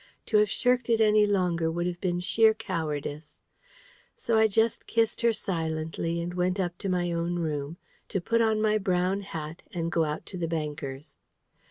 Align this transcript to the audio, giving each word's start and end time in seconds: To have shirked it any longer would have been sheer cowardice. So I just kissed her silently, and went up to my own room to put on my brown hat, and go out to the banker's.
To 0.25 0.37
have 0.37 0.49
shirked 0.49 0.89
it 0.89 0.99
any 0.99 1.27
longer 1.27 1.69
would 1.69 1.85
have 1.85 2.01
been 2.01 2.19
sheer 2.19 2.55
cowardice. 2.55 3.37
So 4.15 4.35
I 4.35 4.47
just 4.47 4.87
kissed 4.87 5.21
her 5.21 5.31
silently, 5.31 6.19
and 6.19 6.33
went 6.33 6.59
up 6.59 6.79
to 6.79 6.89
my 6.89 7.11
own 7.11 7.35
room 7.35 7.77
to 8.09 8.19
put 8.19 8.41
on 8.41 8.63
my 8.63 8.79
brown 8.79 9.21
hat, 9.21 9.61
and 9.75 9.91
go 9.91 10.03
out 10.03 10.25
to 10.25 10.39
the 10.39 10.47
banker's. 10.47 11.17